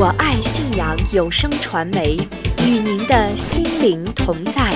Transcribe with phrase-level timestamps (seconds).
[0.00, 2.16] 我爱信阳有声传媒，
[2.64, 4.72] 与您的心灵同在。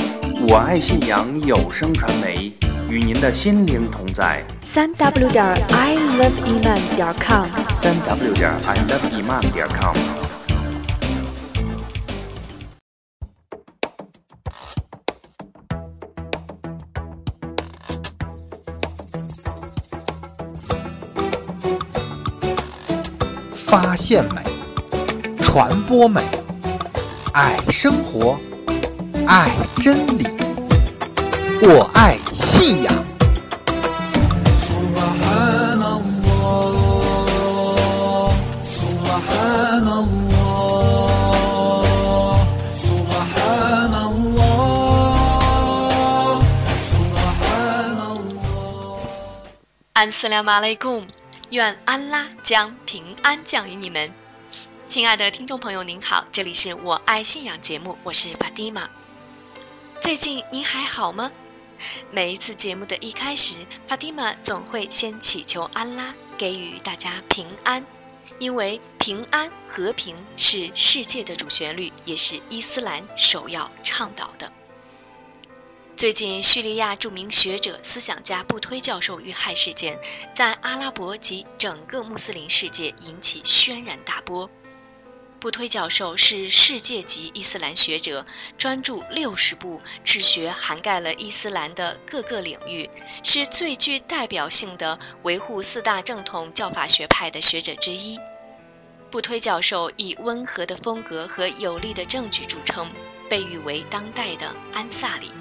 [0.49, 2.53] 我爱信阳有声传媒，
[2.91, 4.43] 与您的心灵同在。
[4.65, 9.95] 三 w 点 i love iman 点 com，三 w 点 i love iman 点 com。
[23.53, 24.52] 发现美，
[25.53, 26.23] 传播美，
[27.35, 28.41] 爱生活，
[29.27, 29.51] 爱
[29.83, 30.27] 真理，
[31.61, 33.05] 我爱信仰。
[49.93, 51.07] 安斯拉马雷贡
[51.51, 54.22] 愿安拉将平安降临你们。
[54.87, 58.91] 亲爱的听众朋友，您好，这里是我爱信仰节目，我是巴蒂玛。
[60.01, 61.31] 最近您还好吗？
[62.11, 63.57] 每一次节目的一开始，
[63.89, 67.87] 法蒂玛总会先祈求安拉给予大家平安，
[68.39, 74.53] 因为平安和平是世界的主旋律，也是伊斯兰首要倡导的。
[75.97, 79.99] 最近，叙利亚著名学者、思想家布推教授遇害事件，
[80.35, 84.51] 在阿拉伯及整个穆斯林世界引起轩然大波。
[85.43, 88.25] 布推教授是世界级伊斯兰学者，
[88.57, 92.89] 专著六十部，治学涵盖了伊斯兰的各个领域，
[93.25, 98.17] 是最具代表性的维护四大正统教法学派的学者之一。
[99.11, 102.89] 布推教授以温和的风格和有力的证据著称，
[103.29, 105.33] 被誉为当代的安萨里。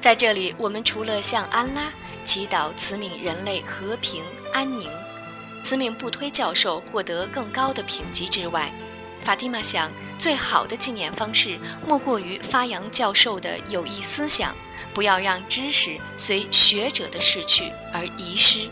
[0.00, 1.92] 在这里，我们除了向安拉
[2.22, 4.88] 祈祷慈悯人类和平安宁，
[5.64, 8.70] 慈悯布推教授获得更高的评级之外，
[9.22, 14.54] 法蒂玛想，最好的纪念方式莫过于发扬教授的有益思想，
[14.92, 18.68] 不要让知识随学者的逝去而遗失。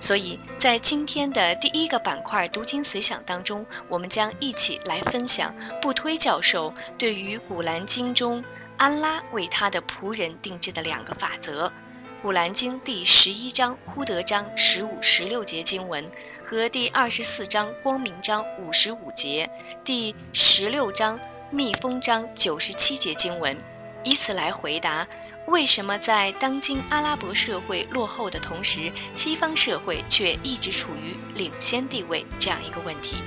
[0.00, 8.42] 所以在今天的第一个板块“读经随想”当中，我们将一起来分享布推教授对于《古兰经》中
[8.76, 11.68] 安拉为他的仆人定制的两个法则，
[12.20, 16.04] 《古兰经》第十一章呼德章十五、十六节经文
[16.44, 19.48] 和第二十四章光明章五十五节、
[19.84, 21.18] 第十六章
[21.50, 23.56] 密封章九十七节经文，
[24.02, 25.06] 以此来回答
[25.46, 33.18] 为什么在当今阿拉伯社会落后的同时，西方社会却一直处于领先地位这样一个问题。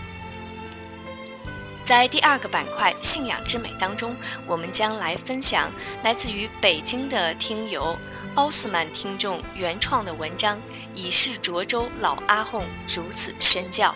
[1.84, 4.16] 在第二个板块“信仰之美”当中，
[4.47, 5.72] 我们将来分享
[6.03, 7.97] 来自于北京的听友
[8.36, 10.58] 奥斯曼听众原创的文章
[10.96, 13.90] 《以示涿州老阿訇如此宣教》。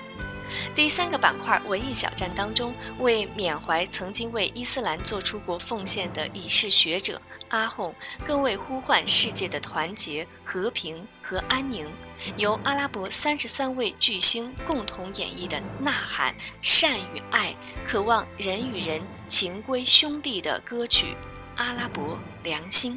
[0.74, 7.94] 第三个板块“文艺小站”当中，为缅怀曾经为伊斯兰做出过奉献的已逝学者阿訇，
[8.26, 11.90] 更为呼唤世界的团结、和平和安宁，
[12.38, 17.56] 由阿拉伯三十三位巨星共同演绎的呐喊、善与爱、
[17.88, 21.08] 渴望人与人情归兄弟的歌曲
[21.56, 22.94] 《阿拉伯良心》。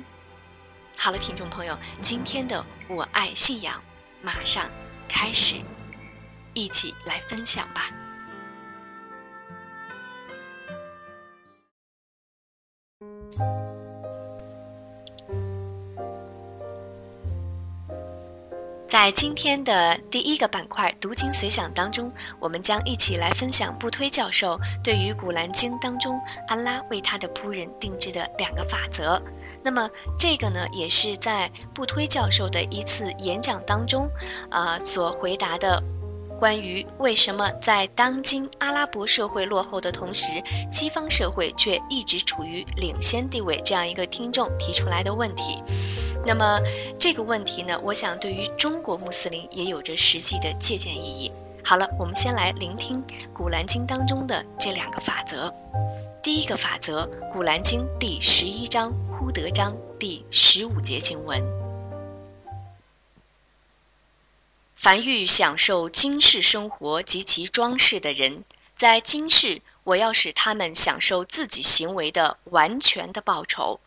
[1.00, 3.82] 好了，听众朋友，今天的我爱信仰
[4.20, 4.68] 马上
[5.08, 5.56] 开始。
[6.54, 7.88] 一起来分享吧。
[18.88, 22.10] 在今天的第一个板块“读经随想”当中，
[22.41, 29.21] 我们将一起来分享布推教授对于《古兰经》当中安拉为他的仆人定制的两个法则。
[29.62, 34.09] 那么，这个呢，也是在布推教授的一次演讲当中，
[34.50, 35.82] 呃，所回答的。
[36.38, 45.59] 关于为什么在当今阿拉伯社会落后的同时，西方社会却一直处于领先地位这样一个听众提出来的问题，
[46.25, 46.60] 那么
[46.99, 51.32] 这个问题呢，我想对于中国穆斯林也有着实际的借鉴意义。
[51.65, 53.03] 好了，我们先来聆听
[53.34, 55.52] 《古兰经》当中的这两个法则。
[56.23, 61.68] 第一个法则，《古兰经》第十一章呼德章第十五节经文。
[64.78, 68.44] 凡欲享受今世生活及其装饰的人，
[68.76, 73.80] 在今世我要使他们享受自己行为的完全的报酬，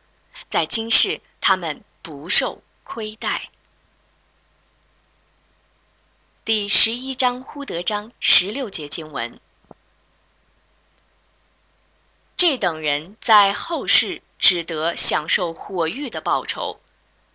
[0.50, 3.50] 在今世他们不受亏待。
[6.44, 9.40] 第十一章呼德章十六节经文：
[12.36, 16.82] 这等人在后世只得享受火狱的报酬，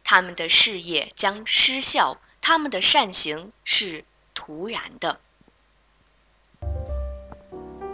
[0.05, 2.21] 他们的事业将失效。
[2.49, 5.19] 他们的善行是徒然的。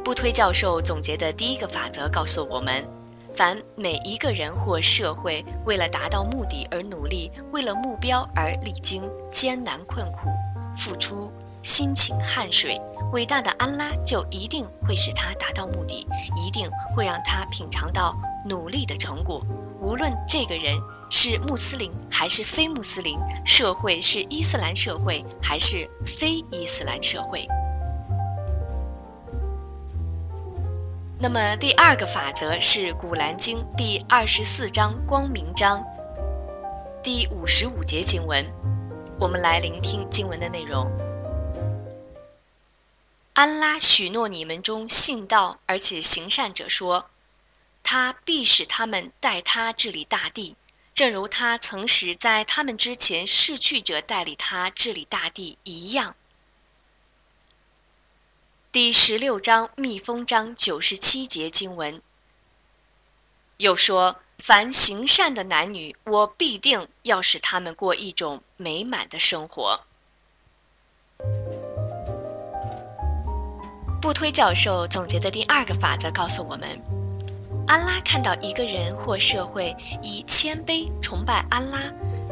[0.04, 2.86] 布推教授总结的第一个法则告诉我们：
[3.34, 10.28] 凡每一个人或社会为了达到目的而努力，为了目标而历经艰难困苦，
[10.76, 11.32] 付出
[11.62, 12.78] 辛勤汗水，
[13.14, 16.06] 伟大的安拉就一定会使他达到目的，
[16.38, 18.14] 一定会让他品尝到
[18.44, 19.42] 努力的成果。
[19.82, 20.80] 无论这个人
[21.10, 27.48] 是穆斯林还是非穆斯林，社会是伊斯兰社会还是非伊斯兰社会。
[31.18, 35.84] 那么第二个法则是《古兰经》第二十四章光明章
[37.02, 38.46] 第五十五节经文，
[39.18, 40.88] 我们来聆听经文的内容。
[43.32, 47.06] 安拉许诺你们中信道而且行善者说。
[47.82, 50.56] 他必使他们代他治理大地，
[50.94, 56.14] 正如他曾使在他们之前逝去者代理他治理大地一样。
[58.70, 62.00] 第十六章密封章九十七节经文
[63.58, 69.84] 又说：“凡行善的男女，我必定要使他们过一种美满的生活。”
[74.00, 77.01] 布推教授总结的第二个法则告诉我们。
[77.72, 81.78] 安拉看到一个人或社会以谦卑崇拜安拉，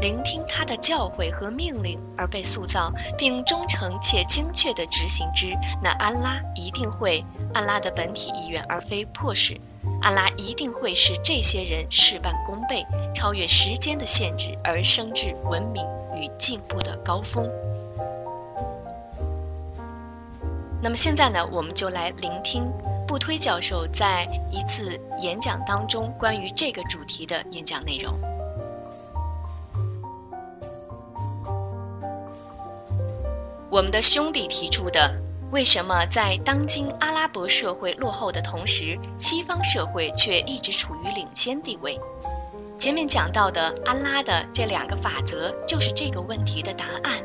[0.03, 5.47] 聆听他的教诲和命令而被塑造，并忠诚且精确地执行之，
[5.83, 9.59] 那安拉一定会安拉的本体意愿而非迫使，
[10.03, 12.85] 安拉一定会使这些人事半功倍，
[13.15, 15.83] 超越时间的限制而升至文明
[16.15, 17.49] 与进步的高峰。
[20.83, 22.71] 那么现在呢，我们就来聆听。
[23.07, 28.15] 布推教授在一次演讲当中关于这个主题的演讲内容。
[33.69, 35.13] 我们的兄弟提出的，
[35.51, 42.01] 为什么在当今阿拉伯社会落后的同时，西方社会却一直处于领先地位？
[42.79, 47.21] 前面讲到的安拉的这两个法则，就是这个问题的答案。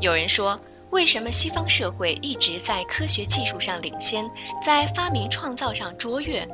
[0.00, 0.60] 有人说。
[0.92, 4.30] 为什么西方社会一直在科学技术上领先，
[4.62, 6.46] 在发明创造上卓越？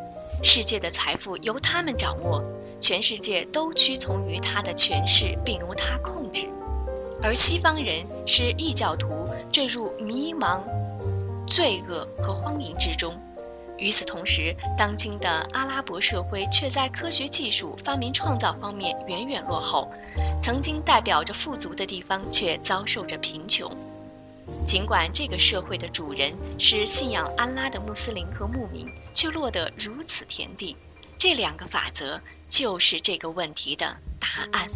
[0.44, 2.40] 世界的财富由他们掌握，
[2.81, 6.49] 全世界都屈从于他的权势，并由他控制。
[7.20, 9.08] 而西方人是异教徒，
[9.50, 10.61] 坠入迷茫、
[11.49, 13.20] 罪恶和荒淫之中。
[13.76, 19.90] 与此同时，当今的阿拉伯社会却在科学技术、发明创造方面远远落后，
[20.40, 23.69] 曾经代表着富足的地方却遭受着贫穷。
[24.64, 30.76] 尽管这个社会的主人是信仰安拉的穆斯林和牧民，却落得如此田地。
[31.18, 34.68] 这两个法则就是这个问题的答案。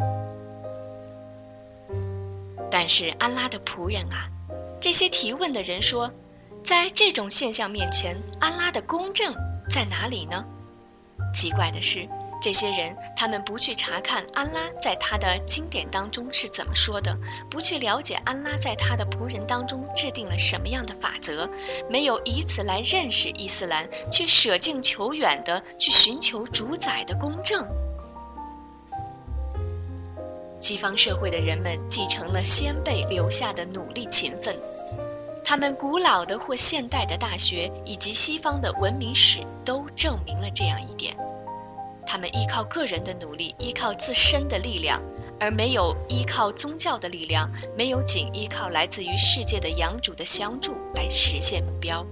[2.70, 4.28] 但是安拉的仆人啊，
[4.80, 6.10] 这些提问的人说，
[6.64, 9.34] 在这种现象面前，安拉的公正
[9.68, 10.44] 在哪里呢？
[11.34, 12.08] 奇怪的是。
[12.42, 17.16] 这些人，他们不去查看安拉在他的经典当中是怎么说的，
[17.48, 21.48] 不去了解安拉在他的仆人当中制定了什么样的法则，
[21.88, 27.64] 没有以此来认识伊斯兰，却舍近求远的去寻求主宰的公正。
[30.60, 34.56] 西方社会的人们继承了先辈留下的努力勤奋，
[35.44, 41.16] 他们古老的或现代的大学以及西方的文明史都证明了这样一点。
[42.06, 45.00] 他们依靠个人的努力，依靠自身的力量，
[45.40, 52.04] 而没有依靠宗教的力量，没有仅依靠来自于世界的养主的相助来实现目标。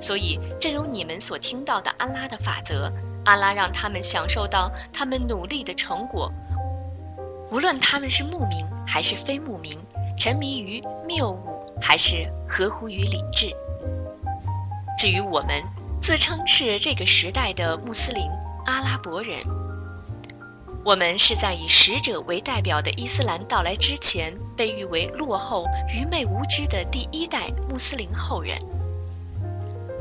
[0.00, 2.92] 所以，正如你们所听到的安拉的法则，
[3.24, 6.32] 安拉让他们享受到他们努力的成果，
[7.50, 9.78] 无论他们是牧民还是非牧民，
[10.18, 13.54] 沉迷于谬误还是合乎于理智。
[14.98, 15.62] 至于我们，
[16.00, 18.28] 自称是这个时代的穆斯林。
[18.64, 19.44] 阿拉伯人，
[20.84, 28.56] 我们是在以使者为代表的伊斯兰到来之前，被誉为落后、愚昧无知的第一代穆斯林后人。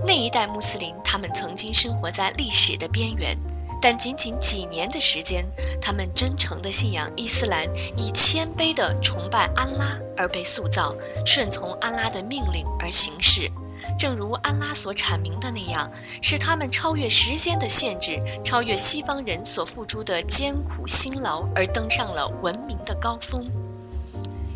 [0.05, 3.35] 那一代穆斯林，他们曾经生活在历史的边缘，
[3.81, 5.45] 但仅仅几年的时间，
[5.81, 13.51] 他们真诚地信仰伊斯兰，以谦卑地崇拜安拉而被塑造，顺从安拉的命令而行事。
[13.97, 15.89] 正如安拉所阐明的那样，
[16.21, 23.49] 是他们超越时间的限制，超越西方人所付出的艰苦辛劳，而登上了文明的高峰。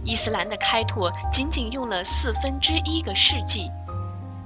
[0.04, 3.72] 伊斯兰的开拓仅仅用了四分之一个世纪，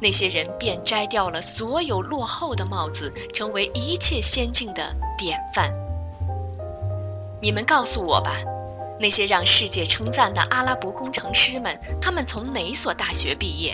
[0.02, 5.74] 那些人便摘掉了所有落后的帽子，成为一切先进的典范。
[7.42, 8.32] 你们告诉我吧，
[9.00, 13.74] 那些让世界称赞的阿拉伯工程师们，他们从哪所大学毕业？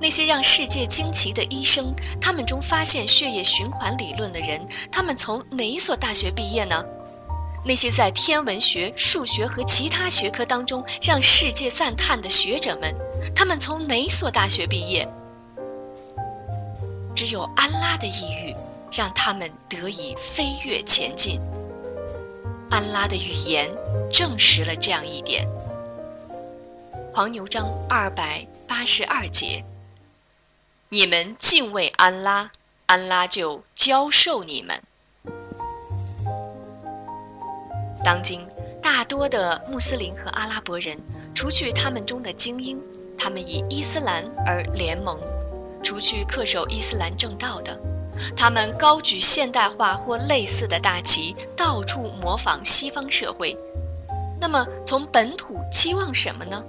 [0.00, 6.84] 那些让世界惊奇的医生，他们中发现血液循环理论的人，他们从哪所大学毕业呢？
[7.66, 12.94] 那些在天文学、数学和其他学科当中让世界赞叹的学者们，
[13.34, 15.08] 他们从哪所大学毕业？
[17.14, 18.54] 只有安拉的抑郁，
[18.92, 21.40] 让他们得以飞跃前进。
[22.70, 23.70] 安拉的语言
[24.10, 25.48] 证实了这样一点。
[27.14, 29.64] 黄牛章二百八十二节：
[30.94, 32.52] 你们敬畏安拉，
[32.86, 34.80] 安拉就教授你们。
[38.04, 38.46] 当今
[38.80, 40.96] 大多的穆斯林和阿拉伯人，
[41.34, 42.80] 除去他们中的精英，
[43.18, 45.16] 他们以伊斯兰而联盟；
[45.82, 47.76] 除去恪守伊斯兰正道的，
[48.36, 53.58] 他们高举现代化或类似的大旗，到处模仿西方社会。
[54.40, 56.64] 那么，从本土期望什么呢？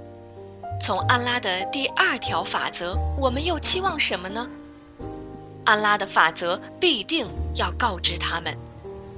[0.80, 4.48] 从安拉的第二条法则，我们又期望什么呢？
[5.64, 8.56] 安拉的法则必定要告知他们：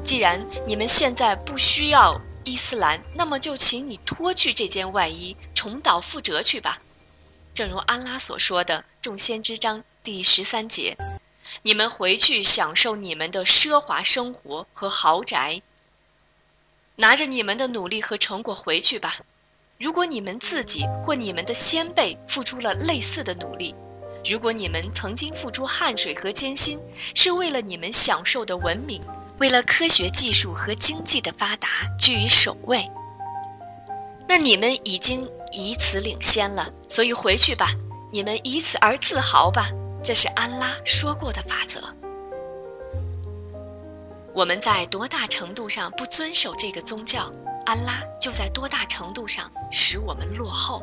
[0.03, 6.79] 既然你们现在不需要伊斯兰，那么就请你脱去这件外衣，重蹈覆辙去吧。
[7.55, 10.95] 正如安拉所说的《众先知章》第十三节
[11.63, 15.63] ：“你们回去享受你们的奢华生活和豪宅，
[16.97, 19.21] 拿着你们的努力和成果回去吧。”
[19.79, 23.75] 如果你们自己或你们的先辈付出了类似的努力，
[24.25, 26.79] 如果你们曾经付出汗水和艰辛，
[27.13, 29.03] 是为了你们享受的文明，
[29.37, 31.69] 为了科学技术和经济的发达
[31.99, 32.89] 居于首位，
[34.27, 36.73] 那你们已经以此领先了。
[36.89, 37.69] 所以回去吧，
[38.11, 39.69] 你们以此而自豪吧。
[40.03, 41.83] 这是安拉说过的法则。
[44.33, 47.31] 我们在多大程度上不遵守这个宗教？
[47.67, 50.81] 安拉就在多大程度上使我们落后。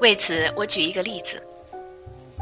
[0.00, 1.40] 为此，我举一个例子：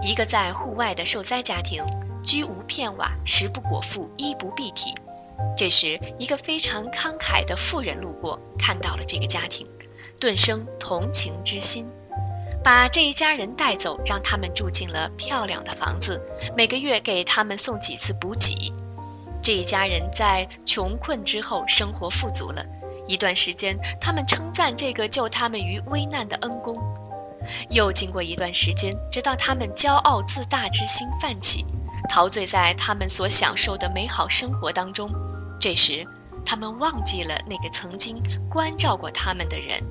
[0.03, 1.85] 一个在户外的受灾家庭，
[2.25, 4.95] 居无片瓦，食不果腹，衣不蔽体。
[5.59, 9.69] 这时，一个非常慷慨的妇人路过，看到了这个家庭，
[10.19, 11.87] 顿生同情之心，
[12.65, 16.19] 把这一家人带走，让他们住进了漂亮的房子，
[16.57, 18.73] 每个月给他们送几次补给。
[19.49, 22.63] 这一家人在穷困之后生活富足了
[23.07, 26.77] 一段时间，他们称赞这个救他们于危难的恩公。
[27.71, 31.65] 又经过一段时间，直到他们骄傲自大之心泛起，
[32.11, 35.11] 陶醉在他们所享受的美好生活当中。
[35.59, 36.07] 这时，
[36.45, 39.83] 他们忘记了那个曾经关照过他们的人，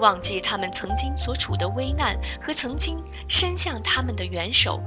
[0.00, 4.78] 忘记他们曾经所处的危难和曾经伸向他们的援手，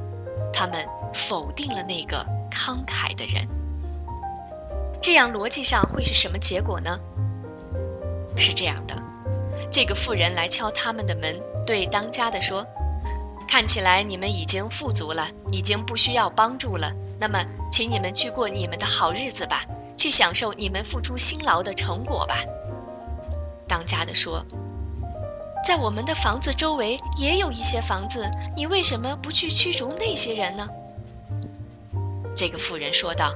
[0.53, 3.47] 他们否定了那个慷慨的人。
[5.01, 6.99] 这样逻辑上会是什么结果呢？
[8.37, 8.95] 是这样的，
[9.71, 12.65] 这个妇人来敲他们的门，对当家的说
[13.49, 16.93] ：“看起来你们已经富足了，已经不需要帮助了。
[17.19, 19.65] 那么，请你们去过你们的好日子吧，
[19.97, 22.35] 去享受你们付出辛劳的成果吧。”
[23.67, 24.45] 当家的说
[25.65, 30.67] ：“在我们的房子周围也有一些房子，你为什么不去驱逐那些人呢？”
[32.35, 33.33] 这个妇人说道。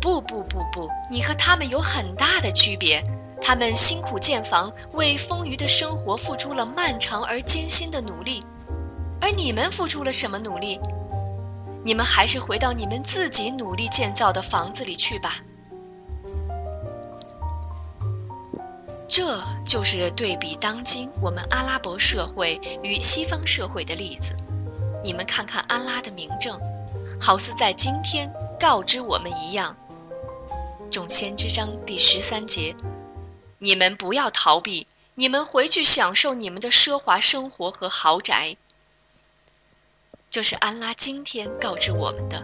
[0.00, 3.04] 不不不不，你和他们有很大的区别。
[3.40, 8.42] 他们辛苦建房，为丰腴的生活付出了漫长而艰辛的努力，
[9.20, 10.80] 而你们付出了什么努力？
[11.84, 15.36] 你们还是回到你们自己努力建造的房子里去吧。
[19.06, 24.34] 这就是对比当今我们阿拉伯社会与西方社会的例子。
[25.04, 26.60] 你们看看安拉的明证，
[27.20, 28.30] 好似在今天。
[28.60, 29.76] 告知我们一样，
[30.90, 32.74] 《众先知章》第十三节：
[33.60, 38.56] 你们不要逃避，你们回去享受你们的奢华生活和豪宅。
[40.28, 42.42] 这是安拉今天告知我们的。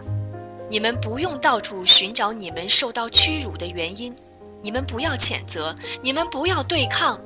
[0.69, 4.15] 你们不用到处寻找你们受到屈辱的原因，
[4.61, 7.19] 你们不要谴责，你们不要对抗，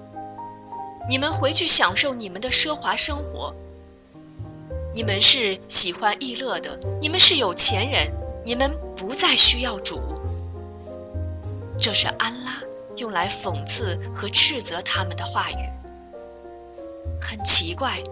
[1.08, 3.53] 你们回去享受你们的奢华生活。
[5.00, 8.12] 你们是喜欢逸乐的，你们是有钱人。
[8.46, 10.01] 你们不再需要主，
[11.79, 12.62] 这是安拉
[12.98, 15.70] 用来讽刺和斥责他们的话语。
[17.22, 18.03] 很奇怪，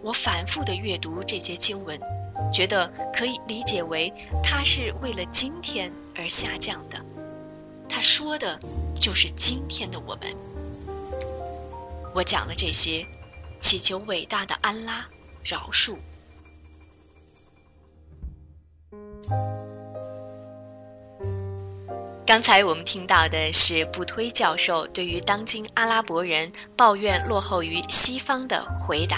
[0.00, 1.98] 我反复的阅读这些经文，
[2.52, 7.04] 觉得可以理解为他是为了今天而下降的。
[7.88, 8.56] 他说的
[8.94, 10.32] 就是今天的我们。
[12.14, 13.04] 我讲了这些，
[13.60, 15.04] 祈求伟大的安拉
[15.42, 15.96] 饶恕。
[22.28, 29.16] 刚才我们听到的是布推教授对于当今阿拉伯人抱怨落后于西方的回答。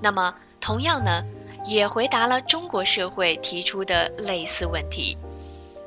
[0.00, 1.24] 那么，同样呢，
[1.64, 5.18] 也回答了中国社会提出的类似问题。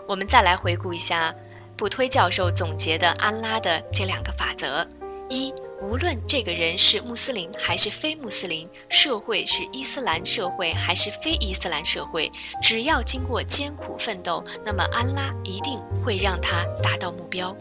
[0.05, 1.33] 我们再来回顾一下
[1.77, 4.85] 布推教授总结的安拉的这两个法则：
[5.29, 5.53] 一。
[5.81, 12.29] 无论这个人是穆斯林还是非穆斯林，社会是伊斯兰社会还是非伊斯兰社会，
[12.61, 17.55] 只要经过艰苦奋斗，那么安拉一定会让他达到目标。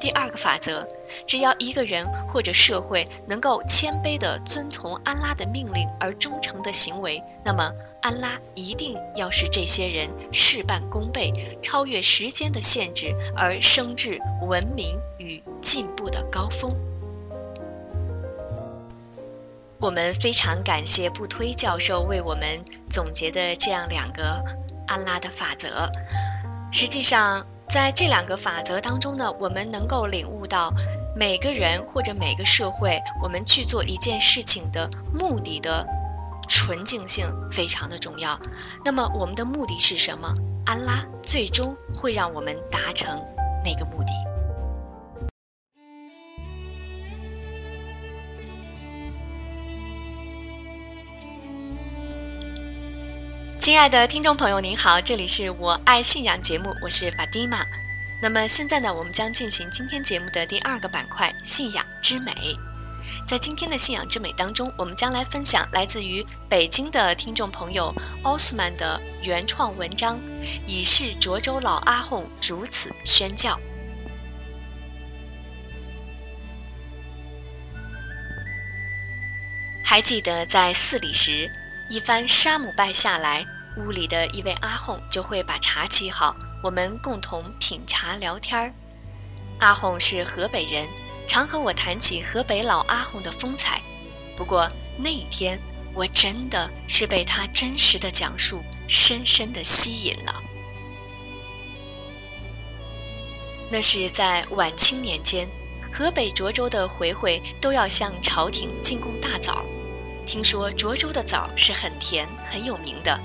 [0.00, 0.88] 第二个法则，
[1.26, 11.30] 只要一个人或者社会能够谦卑地遵从安拉的命令而忠诚的行为，那么安拉一定要使这些人事半功倍，
[11.60, 16.74] 超越时间的限制而升至文明与进步的高峰。
[19.78, 24.42] 我们非常感谢布推教授为我们总结的这样两个
[24.86, 25.90] 安拉的法则。
[26.72, 30.74] 实际上，在这两个法则当中呢，我们能够领悟到
[31.14, 35.86] 每个人或者每个社会，我们去做一件事情的目的的
[36.48, 38.36] 纯净性非常的重要。
[38.84, 40.34] 那么，我们的目的是什么？
[40.66, 43.22] 安拉最终会让我们达成
[43.64, 44.29] 那个目的。
[53.60, 57.66] 亲爱的听众朋友，您好，这里是我爱信仰节目，我是法蒂玛。
[58.22, 62.32] 那么现在呢，我们将进行今天节目的第二个板块——信仰之美。
[63.28, 70.18] 在今天的信仰之美当中，我们将来分享来自于北京的听众朋友奥斯曼的原创文章，
[70.66, 73.60] 以是涿州老阿訇如此宣教。
[79.84, 81.52] 还记得在寺里时。
[81.90, 83.44] 一番沙姆拜下来，
[83.76, 88.72] 屋里的一位阿訇就会把茶沏好，我们共同品茶聊天儿。
[89.58, 90.86] 阿訇是河北人，
[91.26, 93.82] 常和我谈起河北老阿訇的风采。
[94.36, 95.58] 不过那一天，
[95.92, 100.40] 我真的是被他真实的讲述深深的吸引了。
[103.68, 105.48] 那是在晚清年间，
[105.92, 109.64] 河北涿州的回回都要向朝廷进贡大枣。
[110.32, 113.18] 听说涿州的枣是很甜很有名的，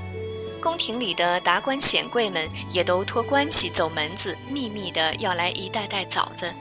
[0.59, 6.51] 宫廷里的达官显贵们也都托关系走门子，秘密的要来一袋袋枣子，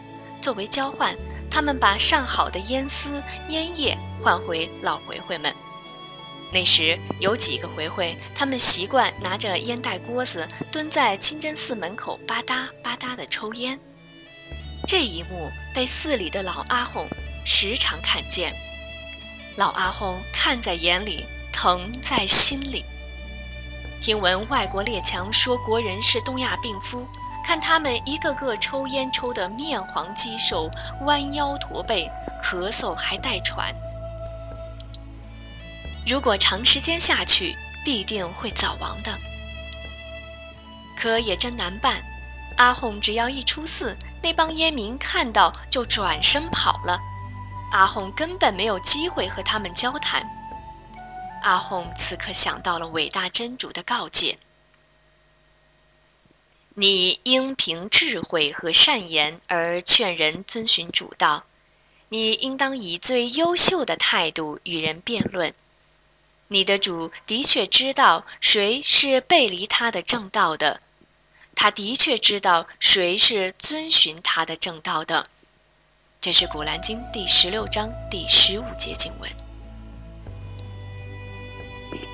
[0.42, 1.16] 作为交换，
[1.50, 5.50] 他们把上好的烟丝烟叶换回老回回们。
[6.52, 13.80] 那时有几个回回，他们习惯拿着烟袋锅子蹲在清真寺门口吧嗒吧嗒的抽烟，
[14.86, 17.06] 这一幕被寺里的老阿訇
[17.46, 18.54] 时常看见。
[19.56, 22.84] 老阿訇看在眼里，疼在心里。
[24.00, 27.06] 听闻外国列强说国人是东亚病夫，
[27.46, 30.68] 看他们一个个抽烟抽得面黄肌瘦、
[31.02, 32.10] 弯腰驼背、
[32.42, 33.72] 咳嗽还带喘。
[36.04, 39.16] 如果长时间下去，必定会早亡的。
[40.96, 42.02] 可也真难办，
[42.56, 46.98] 阿訇只要一出寺，那帮烟民看到就转身跑了。
[47.72, 50.22] 阿訇根本没有机会和他们交谈。
[51.42, 54.38] 阿訇此刻想到了伟大真主的告诫
[56.74, 61.44] ：“你应凭智慧和善言而劝人遵循主道，
[62.08, 65.52] 你应当以最优秀的态度与人辩论。
[66.48, 70.80] 你的主的确知道谁是背离他的正道的，
[71.54, 75.28] 他的确知道谁是遵循他的正道的。”
[76.24, 79.30] 这是《古兰经》第十六章第十五节经文。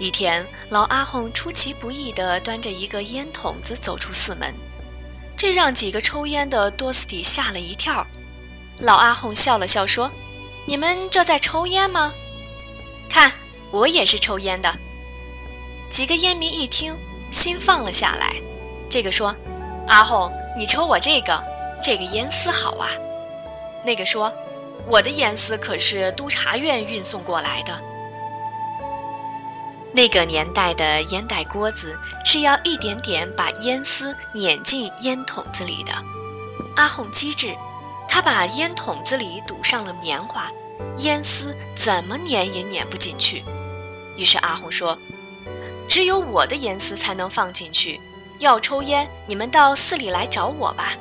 [0.01, 4.53] 一天，老阿訇出其不意地端着一个烟筒子走出寺门，
[5.37, 8.05] 这让几个抽烟的多斯底吓了一跳。
[8.81, 10.11] 老阿訇笑了笑说
[10.67, 12.13] ：“你们这在抽烟吗？
[13.09, 13.33] 看，
[13.71, 14.77] 我也是抽烟的。”
[15.89, 16.99] 几个烟民一听，
[17.31, 18.43] 心放了下来。
[18.89, 19.37] 这个说
[19.87, 21.45] ：“阿訇，你抽我这个，
[21.81, 22.89] 这个烟丝好啊。”
[23.85, 24.33] 那个说
[24.87, 27.81] ：“我的烟丝可是督察院运送过来的。
[29.93, 35.93] 那个年代的烟袋锅子是要一点点把烟丝碾进烟筒子里的。
[36.77, 37.55] 阿訇机智，
[38.09, 40.51] 他把烟筒子里堵上了棉花，
[40.99, 43.43] 烟丝怎么碾也碾不进去。
[44.17, 44.97] 于是阿訇说
[45.89, 48.01] ：‘只有我的烟丝才能放进去。
[48.39, 50.95] 要抽烟，你们到寺里来找我吧。’”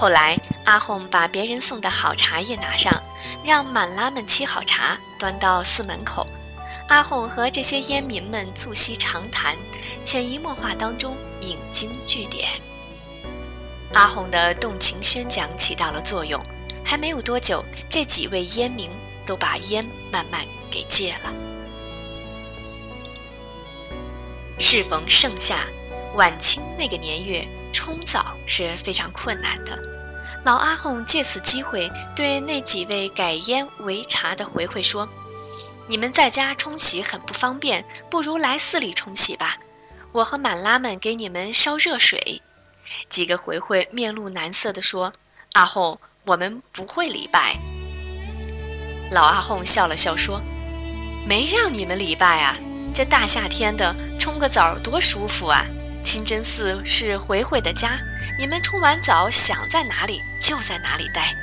[0.00, 3.02] 后来，阿訇把别人送的好茶叶拿上，
[3.42, 6.24] 让满拉们沏好茶，端到寺门口。
[6.86, 9.56] 阿訇和这些烟民们促膝长谈，
[10.04, 12.48] 潜移默化当中引经据典。
[13.92, 16.40] 阿訇的动情宣讲起到了作用，
[16.84, 18.88] 还没有多久，这几位烟民
[19.26, 21.34] 都把烟慢慢给戒了。
[24.60, 25.66] 适逢盛夏，
[26.14, 27.40] 晚清那个年月，
[27.72, 29.78] 冲澡是非常困难的。
[30.44, 35.08] 老阿訇借此机会对那几位改烟为茶的回回说。
[35.88, 39.56] 你们在家冲洗很不方便，不如来寺里冲洗吧。
[40.12, 42.42] 我和满拉们给你们烧热水。
[43.08, 45.12] 几个回回面露难色地说
[45.54, 47.58] ：“阿訇，我们不会礼拜。”
[49.10, 50.42] 老阿訇笑了笑说
[51.26, 52.56] ：“没让你们礼拜啊，
[52.92, 55.64] 这大夏天的冲个澡多舒服啊！
[56.08, 58.00] 清真寺是回回的家，
[58.38, 61.36] 你们冲完澡想在哪里就在哪里待。”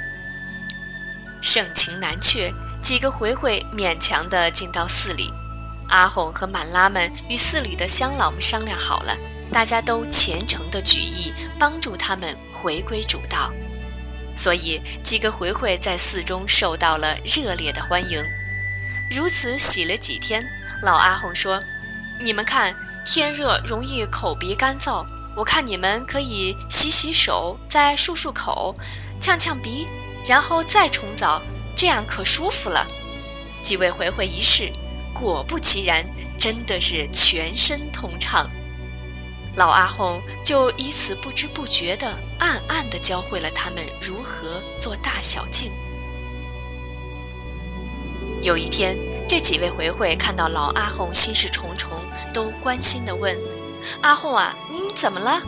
[1.39, 2.51] 盛情难却。
[2.81, 5.31] 几个回回勉强地进到寺里，
[5.89, 9.15] 阿訇和满拉们与寺里的乡老们商量好了，
[9.51, 13.51] 大家都虔诚地举意帮助他们回归主道，
[14.35, 18.23] 所以几个回回在寺中受到了热烈的欢迎。
[19.09, 20.45] 如此洗了几天，
[20.83, 21.63] 老阿訇说
[22.21, 22.75] ：“你们看，
[23.05, 28.75] 天热容易口鼻干燥，我看你们可以洗洗手，再漱漱口，
[29.21, 29.87] 呛呛鼻，
[30.25, 31.41] 然后再冲澡。”
[31.77, 32.87] 这样可舒服了。
[33.61, 34.71] 几位回回一试，
[35.13, 36.05] 果不其然，
[36.37, 38.49] 真的是全身通畅。
[39.57, 45.69] 老阿訇就以此不知不觉地、暗暗地教会了他们如何做大小净。
[48.41, 51.89] 有一天，这几位回回看到老阿訇心事重重，
[52.33, 53.37] 都关心地问
[54.01, 55.41] ：“阿红啊，你怎么了？”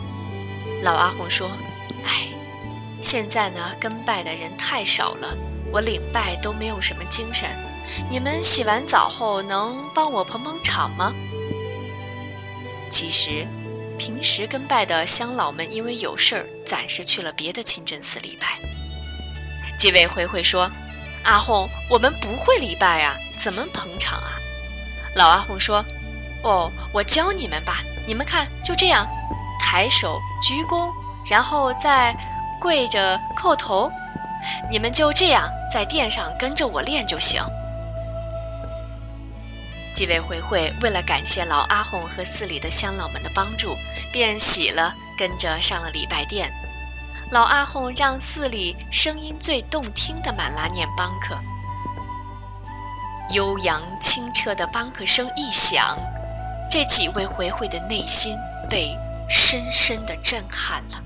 [0.82, 1.50] 老阿红说
[2.04, 2.28] ：“哎，
[3.00, 5.36] 现在呢，跟拜的人太少了。”
[5.70, 7.46] 我领拜都没有什么精神，
[8.10, 11.12] 你们洗完澡后能帮我捧捧场吗？
[12.88, 13.46] 其实，
[13.98, 18.58] 平时跟拜的乡老们因为有事儿，暂时去了别的清真寺礼拜。
[19.76, 20.70] 几位回回说
[21.22, 24.40] ：“阿红，我们不会礼拜啊，怎么捧场啊？”
[25.14, 25.84] 老阿红说
[26.42, 29.06] ：“哦，我教你们吧，你们看，就这样，
[29.60, 30.90] 抬手鞠躬，
[31.28, 32.16] 然后再
[32.60, 33.90] 跪着叩头。”
[34.70, 37.42] 你们就这样在殿上跟着我练就行。
[39.96, 43.76] 几位回会为了感谢老阿訇和寺里的乡老们的帮助，
[44.12, 46.52] 便洗了，跟着上了礼拜殿。
[47.32, 51.36] 老阿訇让寺里声音最动听的满拉念邦克，
[53.30, 55.98] 悠扬清澈的邦克声一响，
[56.70, 58.36] 这几位回会的内心
[58.68, 58.96] 被
[59.28, 61.02] 深深的震撼了。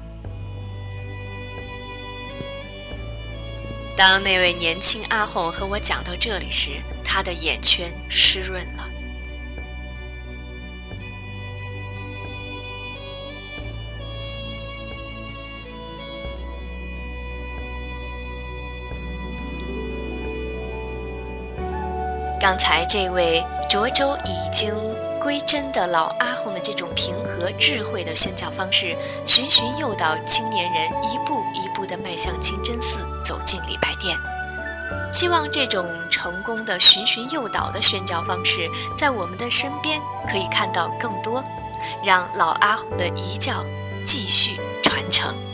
[3.97, 6.71] 当那位年轻阿訇和我讲到这里时，
[7.05, 8.89] 他的眼圈湿润了。
[22.41, 24.75] 刚才这位涿州已经
[25.23, 34.19] 归真的老阿訇的这种平和智慧的宣教方式，循循诱导青年人一步一步地迈向清真寺，走进礼拜殿。
[35.13, 41.43] 希望这种成功的循循诱导的宣教方式，在我们的身边可以看到更多，
[42.05, 43.65] 让老阿訇的遗教
[44.05, 45.52] 继续传承。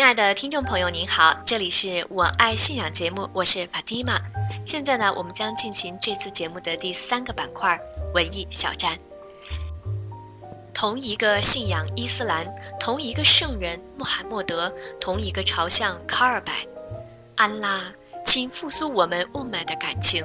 [0.00, 4.18] 亲爱的听众朋友，您好，这里是我爱信仰节目，我是法蒂玛。
[4.64, 7.78] 现在呢，我们将进行这次节目的第三个板块——
[8.14, 8.98] 文艺小站。
[10.72, 12.46] 同一个信仰伊斯兰，
[12.80, 16.66] 同一个圣人穆罕默德，同一个朝向卡尔拜，
[17.36, 17.92] 安拉，
[18.24, 20.24] 请复苏我们雾霾的感情。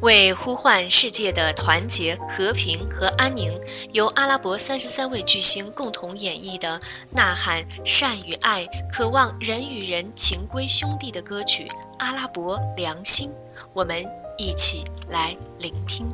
[0.00, 3.52] 为呼唤世界的团结、和平和安宁，
[3.92, 6.80] 由阿拉伯三十三位巨星共同演绎的
[7.10, 11.64] 呐喊善与爱、渴望人与人情归兄弟的歌曲
[11.98, 13.30] 《阿拉伯良心》，
[13.72, 14.06] 我们
[14.36, 16.08] 一起来聆听。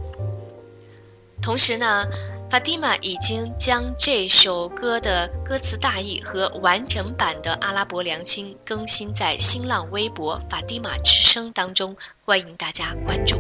[1.43, 2.07] 同时呢。
[2.55, 13.39] 法蒂玛已经将这首歌的歌词大意和完整版的阿拉伯良心更新在新浪微博“法蒂玛之声”当中，欢迎大家关注。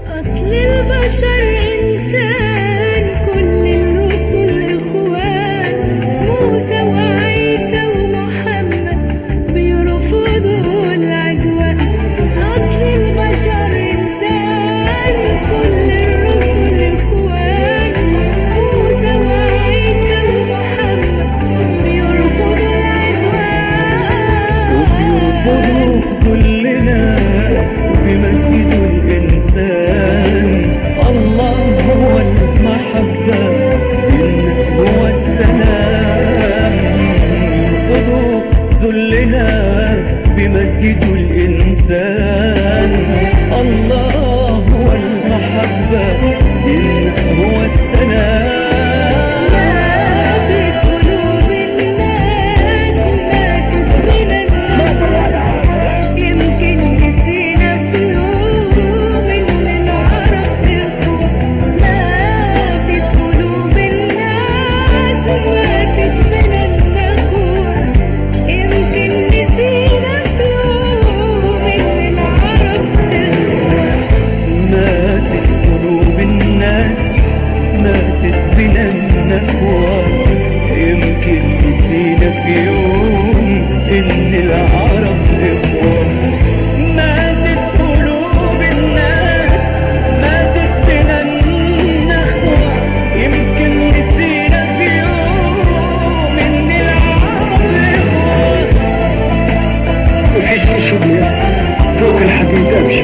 [100.75, 103.03] ماشي بيها فوق الحديد أمشي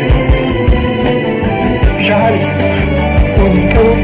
[1.98, 2.42] مش عارف
[3.38, 3.98] ومكون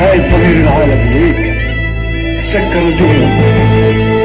[0.00, 1.14] هاي الطبيب العالمي.
[1.14, 1.56] هيك
[2.44, 4.21] سكر الجمله